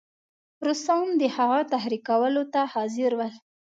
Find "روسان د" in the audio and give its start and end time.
0.65-1.21